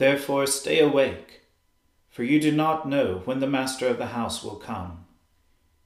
[0.00, 1.42] Therefore stay awake,
[2.08, 5.04] for you do not know when the master of the house will come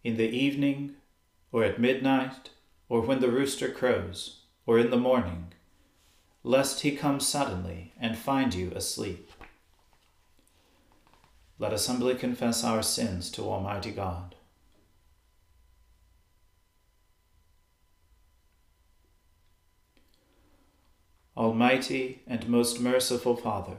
[0.05, 0.94] in the evening,
[1.50, 2.50] or at midnight,
[2.89, 5.53] or when the rooster crows, or in the morning,
[6.45, 9.32] lest he come suddenly and find you asleep.
[11.58, 14.36] Let us humbly confess our sins to Almighty God.
[21.36, 23.78] Almighty and most merciful Father,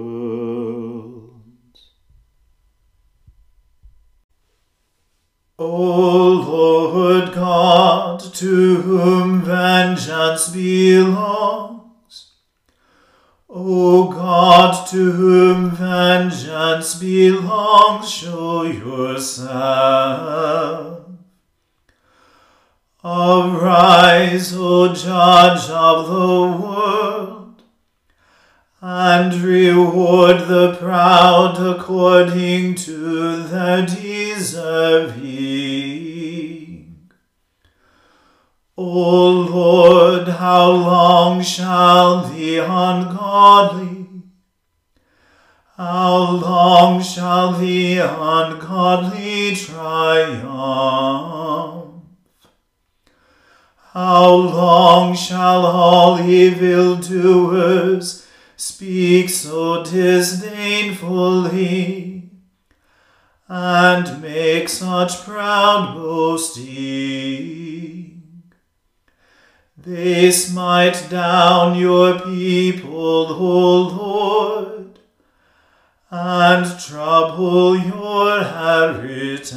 [5.63, 12.31] O Lord God, to whom vengeance belongs,
[13.47, 19.51] O God, to whom vengeance belongs, show yourself.
[23.03, 27.40] Arise, O Judge of the world,
[28.83, 35.11] and reward the proud according to their deserving.
[38.75, 44.07] O Lord, how long shall the ungodly,
[45.77, 50.47] how long shall the ungodly triumph?
[53.93, 58.25] How long shall all evildoers
[58.61, 62.29] speak so disdainfully,
[63.47, 66.61] and make such proud boasting?
[69.75, 74.99] They smite down your people, O Lord,
[76.11, 79.55] and trouble your heritage.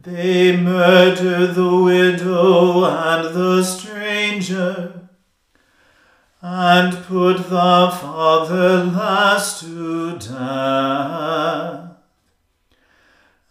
[0.00, 5.01] They murder the widow and the stranger,
[6.42, 11.90] and put the fatherless to death.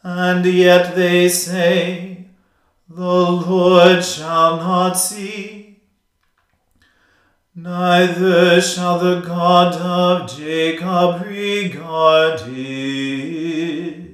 [0.03, 2.25] And yet they say,
[2.89, 5.61] The Lord shall not see
[7.53, 14.11] neither shall the God of Jacob regard it.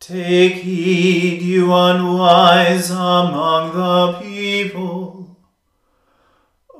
[0.00, 4.99] Take heed, you unwise among the people.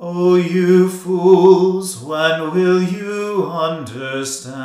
[0.03, 4.55] O you fools, when will you understand?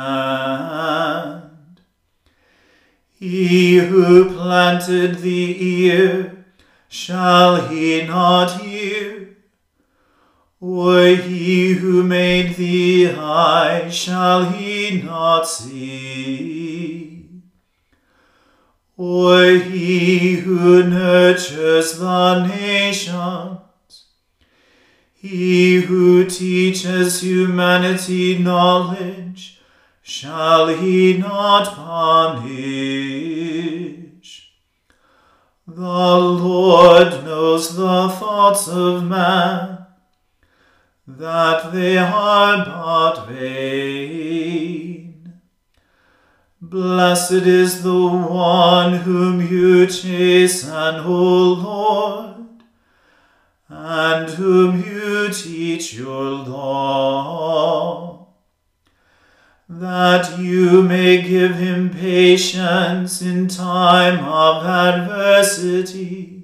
[3.13, 6.43] He who planted the ear,
[6.87, 9.37] shall he not hear?
[10.59, 17.29] Or he who made the eye, shall he not see?
[18.97, 23.59] Or he who nurtures the nations,
[25.19, 29.59] he who teaches humanity knowledge,
[30.03, 32.43] shall he not punish?
[35.67, 39.87] The Lord knows the thoughts of man
[41.07, 45.33] that they are but vain.
[46.61, 52.36] Blessed is the one whom you chasten, O Lord,
[53.69, 58.27] and whom you teach your law,
[59.67, 66.37] that you may give him patience in time of adversity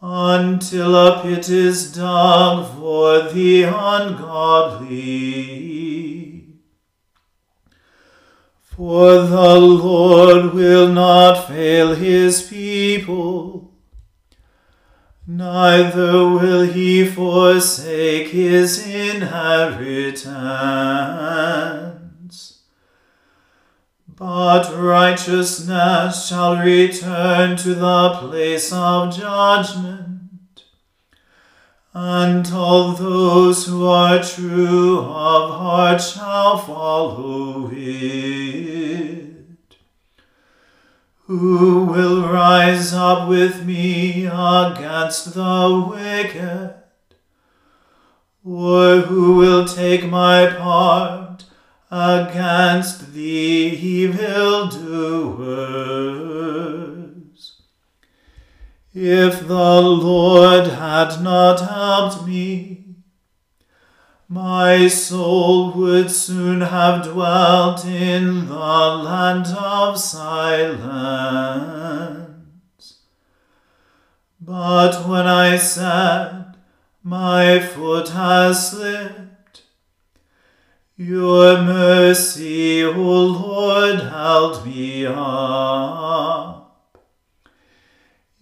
[0.00, 5.34] until a pit is dug for the ungodly.
[8.62, 13.73] For the Lord will not fail his people,
[15.26, 20.34] neither will he forsake his inheritance.
[24.16, 30.64] But righteousness shall return to the place of judgment,
[31.92, 39.33] and all those who are true of heart shall follow it.
[41.26, 46.74] Who will rise up with me against the wicked?
[48.44, 51.24] Or who will take my part?
[51.94, 54.82] against the evildoers.
[58.92, 62.83] If the Lord had not helped me,
[64.28, 70.94] my soul would soon have dwelt in the land of silence.
[74.40, 76.56] But when I said,
[77.02, 79.62] My foot has slipped,
[80.96, 86.62] your mercy, O Lord, held me up.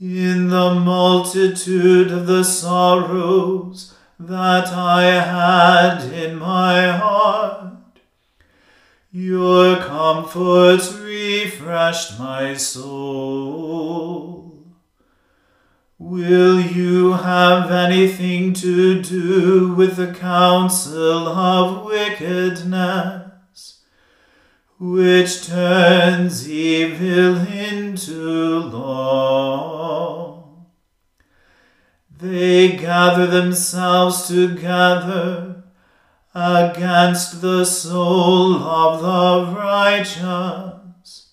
[0.00, 3.91] In the multitude of the sorrows
[4.26, 7.74] that I had in my heart,
[9.10, 14.42] your comfort refreshed my soul.
[15.98, 23.80] Will you have anything to do with the counsel of wickedness,
[24.78, 29.81] which turns evil into law?
[32.22, 35.64] They gather themselves together
[36.32, 41.32] against the soul of the righteous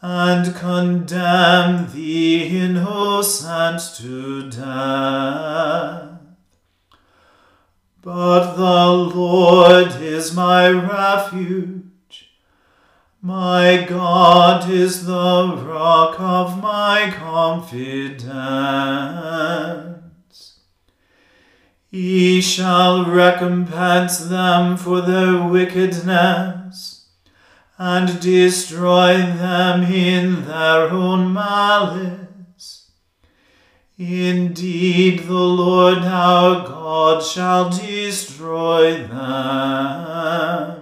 [0.00, 6.20] and condemn the innocent to death.
[8.00, 11.81] But the Lord is my refuge.
[13.24, 18.32] My God is the rock of my confidence.
[21.88, 27.06] He shall recompense them for their wickedness
[27.78, 32.90] and destroy them in their own malice.
[33.96, 40.81] Indeed, the Lord our God shall destroy them.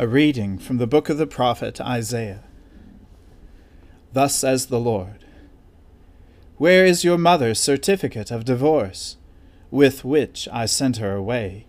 [0.00, 2.44] A reading from the book of the prophet Isaiah.
[4.14, 5.26] Thus says the Lord
[6.56, 9.18] Where is your mother's certificate of divorce?
[9.70, 11.66] with which I sent her away?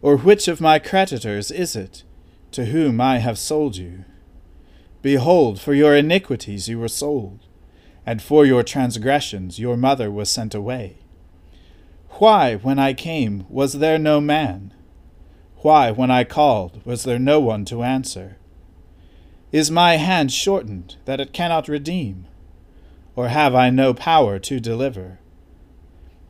[0.00, 2.04] Or which of my creditors is it,
[2.52, 4.06] to whom I have sold you?
[5.02, 7.40] Behold, for your iniquities you were sold,
[8.06, 11.00] and for your transgressions your mother was sent away.
[12.12, 14.72] Why, when I came, was there no man?
[15.62, 18.36] Why, when I called, was there no one to answer?
[19.52, 22.26] Is my hand shortened, that it cannot redeem?
[23.14, 25.20] Or have I no power to deliver?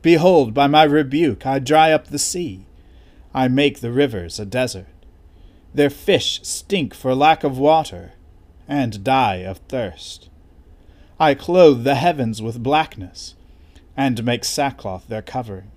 [0.02, 2.66] Behold, by my rebuke I dry up the sea,
[3.32, 4.88] I make the rivers a desert.
[5.72, 8.12] Their fish stink for lack of water,
[8.68, 10.28] and die of thirst.
[11.18, 13.34] I clothe the heavens with blackness,
[13.96, 15.70] and make sackcloth their covering.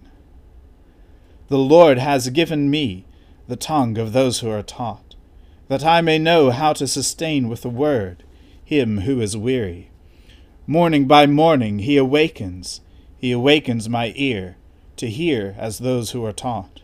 [1.47, 3.04] The Lord has given me
[3.47, 5.15] the tongue of those who are taught,
[5.67, 8.23] that I may know how to sustain with the word
[8.63, 9.91] him who is weary.
[10.65, 12.81] Morning by morning he awakens
[13.17, 14.57] he awakens my ear
[14.97, 16.81] to hear as those who are taught.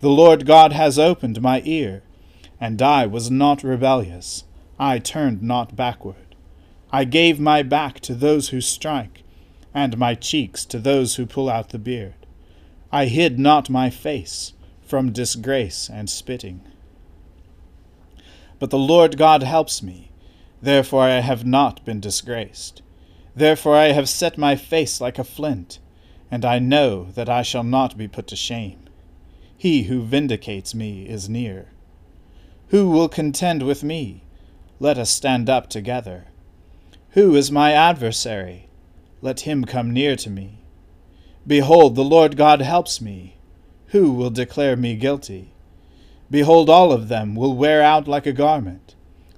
[0.00, 2.02] The Lord God has opened my ear,
[2.60, 4.44] and I was not rebellious.
[4.78, 6.34] I turned not backward.
[6.92, 9.22] I gave my back to those who strike,
[9.74, 12.14] and my cheeks to those who pull out the beard.
[12.90, 14.52] I hid not my face
[14.90, 16.60] from disgrace and spitting.
[18.58, 20.10] But the Lord God helps me,
[20.60, 22.82] therefore I have not been disgraced.
[23.36, 25.78] Therefore I have set my face like a flint,
[26.28, 28.80] and I know that I shall not be put to shame.
[29.56, 31.68] He who vindicates me is near.
[32.70, 34.24] Who will contend with me?
[34.80, 36.26] Let us stand up together.
[37.10, 38.68] Who is my adversary?
[39.22, 40.64] Let him come near to me.
[41.46, 43.36] Behold, the Lord God helps me.
[43.90, 45.52] Who will declare me guilty?
[46.30, 48.94] Behold, all of them will wear out like a garment.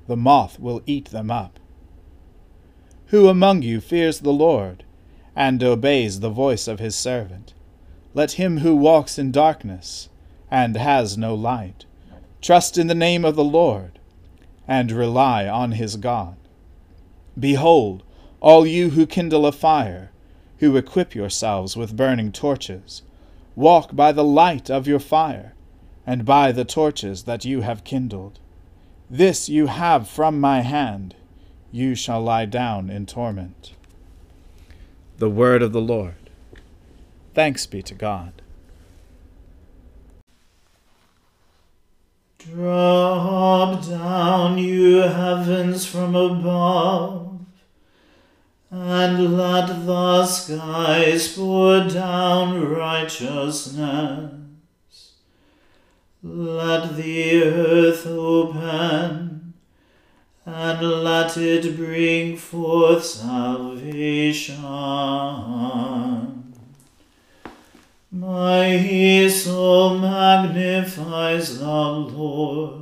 [0.06, 1.58] The moth will eat them up.
[3.06, 4.84] Who among you fears the Lord,
[5.34, 7.54] and obeys the voice of his servant?
[8.12, 10.10] Let him who walks in darkness,
[10.50, 11.86] and has no light,
[12.42, 13.98] trust in the name of the Lord,
[14.68, 16.36] and rely on his God.
[17.38, 18.02] Behold,
[18.40, 20.10] all you who kindle a fire,
[20.58, 23.02] who equip yourselves with burning torches,
[23.54, 25.54] walk by the light of your fire,
[26.06, 28.38] and by the torches that you have kindled.
[29.10, 31.14] This you have from my hand
[31.70, 33.72] you shall lie down in torment.
[35.18, 36.14] The word of the Lord.
[37.34, 38.42] Thanks be to God.
[42.38, 47.31] Drop down, you heavens from above,
[48.74, 54.32] and let the skies pour down righteousness.
[56.22, 59.52] Let the earth open
[60.46, 64.62] and let it bring forth salvation.
[68.10, 72.81] My soul magnifies the Lord,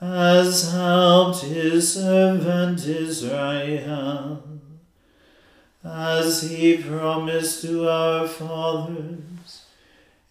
[0.00, 4.42] has helped his servant Israel,
[5.84, 9.66] as he promised to our fathers,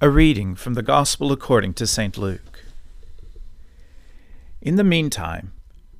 [0.00, 2.16] A reading from the Gospel according to St.
[2.16, 2.64] Luke.
[4.62, 5.52] In the meantime,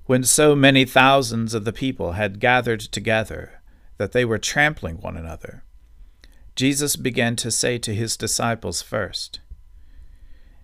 [0.06, 3.60] when so many thousands of the people had gathered together
[3.98, 5.62] that they were trampling one another,
[6.56, 9.40] Jesus began to say to his disciples first,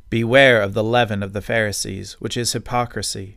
[0.08, 3.36] Beware of the leaven of the Pharisees, which is hypocrisy.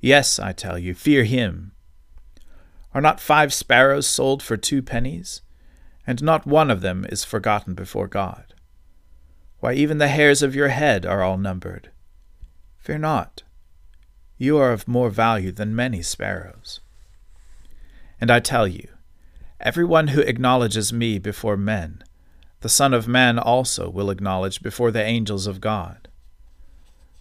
[0.00, 1.72] Yes, I tell you, fear him.
[2.94, 5.42] Are not five sparrows sold for two pennies?
[6.06, 8.54] And not one of them is forgotten before God.
[9.60, 11.90] Why, even the hairs of your head are all numbered.
[12.78, 13.42] Fear not.
[14.38, 16.80] You are of more value than many sparrows.
[18.20, 18.88] And I tell you,
[19.60, 22.04] every one who acknowledges me before men,
[22.60, 26.05] the Son of Man also will acknowledge before the angels of God.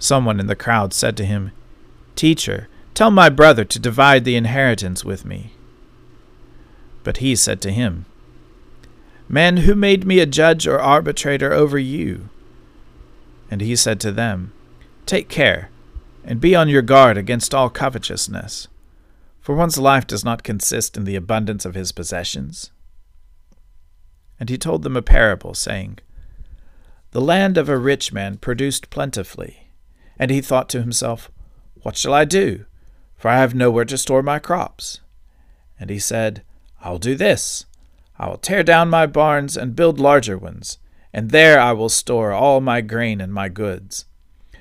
[0.00, 1.52] Someone in the crowd said to him,
[2.16, 5.52] Teacher, tell my brother to divide the inheritance with me.
[7.04, 8.06] But he said to him,
[9.28, 12.30] Man, who made me a judge or arbitrator over you?
[13.50, 14.52] And he said to them,
[15.04, 15.70] Take care,
[16.24, 18.68] and be on your guard against all covetousness,
[19.40, 22.70] for one's life does not consist in the abundance of his possessions.
[24.38, 25.98] And he told them a parable, saying,
[27.10, 29.59] The land of a rich man produced plentifully,
[30.20, 31.30] and he thought to himself,
[31.82, 32.66] What shall I do?
[33.16, 35.00] For I have nowhere to store my crops.
[35.80, 36.44] And he said,
[36.82, 37.64] I will do this.
[38.18, 40.76] I will tear down my barns and build larger ones,
[41.10, 44.04] and there I will store all my grain and my goods.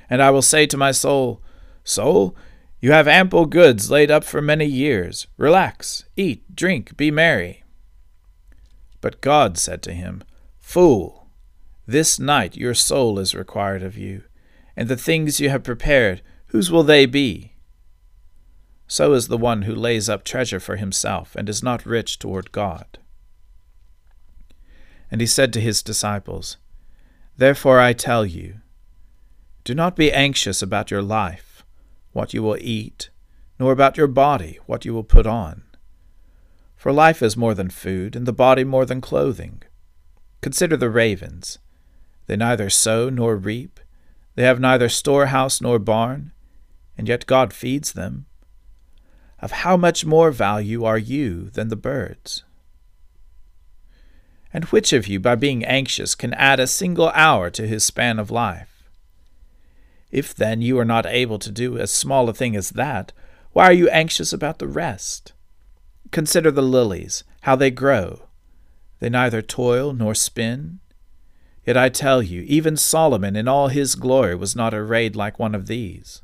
[0.10, 1.42] And I will say to my soul,
[1.84, 2.38] Soul,
[2.80, 5.28] you have ample goods laid up for many years.
[5.36, 7.66] Relax, eat, drink, be merry.
[9.02, 10.24] But God said to him,
[10.58, 11.28] Fool,
[11.86, 14.24] this night your soul is required of you,
[14.80, 17.52] and the things you have prepared, whose will they be?
[18.88, 22.54] So is the one who lays up treasure for himself and is not rich toward
[22.54, 22.98] God.
[25.12, 26.56] And he said to his disciples,
[27.36, 28.62] Therefore I tell you,
[29.66, 31.66] do not be anxious about your life,
[32.14, 33.10] what you will eat,
[33.60, 35.64] nor about your body what you will put on.
[36.78, 39.62] For life is more than food, and the body more than clothing.
[40.40, 41.60] Consider the ravens.
[42.28, 43.82] They neither sow nor reap,
[44.40, 46.32] they have neither storehouse nor barn,
[46.98, 48.26] and yet God feeds them.
[49.40, 52.46] Of how much more value are you than the birds?
[54.54, 58.18] And which of you, by being anxious, can add a single hour to his span
[58.18, 58.90] of life?
[60.10, 63.12] If then you are not able to do as small a thing as that,
[63.52, 65.34] why are you anxious about the rest?
[66.12, 68.22] Consider the lilies, how they grow.
[69.02, 70.80] They neither toil nor spin.
[71.70, 75.54] Yet I tell you, even Solomon in all his glory was not arrayed like one
[75.54, 76.24] of these.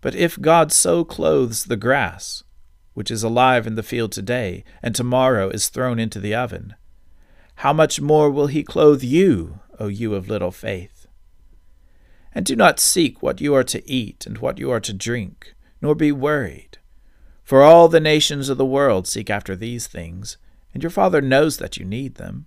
[0.00, 2.42] But if God so clothes the grass,
[2.92, 6.74] which is alive in the field today, and tomorrow is thrown into the oven,
[7.62, 11.06] how much more will he clothe you, O you of little faith?
[12.32, 15.54] And do not seek what you are to eat and what you are to drink,
[15.80, 16.78] nor be worried.
[17.44, 20.36] For all the nations of the world seek after these things,
[20.74, 22.46] and your Father knows that you need them.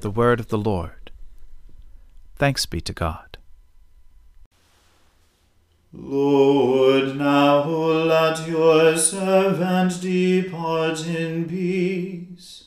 [0.00, 1.10] The Word of the Lord.
[2.36, 3.36] Thanks be to God.
[5.92, 12.66] Lord, now let your servant depart in peace,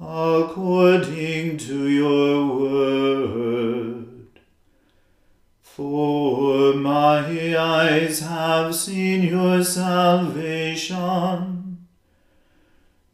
[0.00, 4.28] according to your word.
[5.60, 10.94] For my eyes have seen your salvation,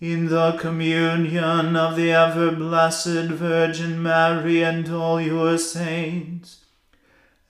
[0.00, 6.64] in the communion of the ever blessed Virgin Mary and all your saints,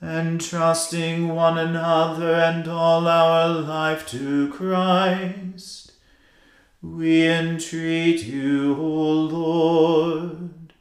[0.00, 5.92] entrusting one another and all our life to Christ.
[6.80, 10.72] We entreat you, O Lord.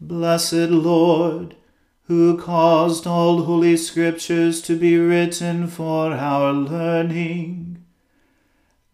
[0.00, 1.56] Blessed Lord,
[2.04, 7.75] who caused all holy scriptures to be written for our learning,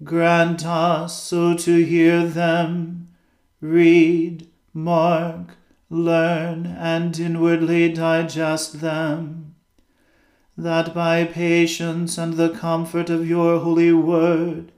[0.05, 3.09] grant us so to hear them,
[3.61, 5.57] read, mark,
[5.91, 9.55] learn, and inwardly digest them,
[10.57, 14.73] that by patience and the comfort of your holy word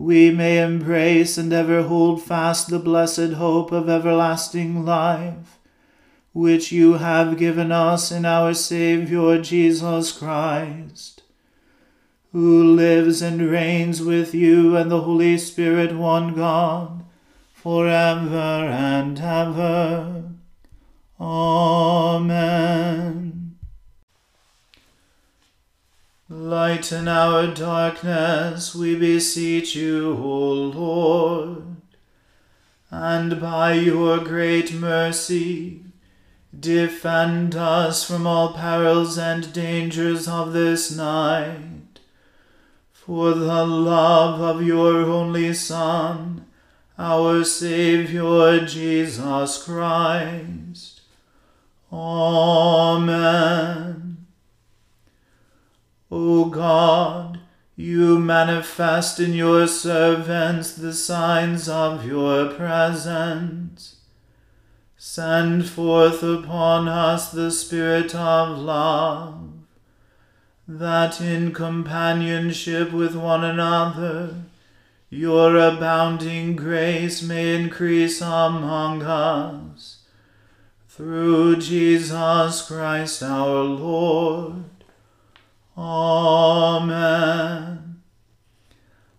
[0.00, 5.58] we may embrace and ever hold fast the blessed hope of everlasting life,
[6.32, 11.22] which you have given us in our Saviour Jesus Christ,
[12.32, 17.04] who lives and reigns with you and the Holy Spirit, one God,
[17.52, 20.24] for ever and ever.
[21.20, 22.60] Amen.
[26.28, 31.64] Lighten our darkness, we beseech you, O Lord,
[32.88, 35.82] and by your great mercy,
[36.58, 41.69] defend us from all perils and dangers of this night.
[43.04, 46.46] For the love of your only Son,
[46.98, 51.00] our Saviour Jesus Christ.
[51.92, 53.00] Amen.
[56.10, 57.40] O God,
[57.74, 63.96] you manifest in your servants the signs of your presence.
[64.98, 69.59] Send forth upon us the Spirit of love,
[70.78, 74.34] that in companionship with one another
[75.12, 80.04] your abounding grace may increase among us.
[80.86, 84.62] Through Jesus Christ our Lord.
[85.76, 87.20] Amen.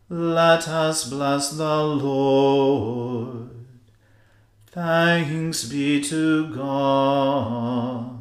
[0.08, 3.50] Let us bless the Lord.
[4.68, 8.21] Thanks be to God.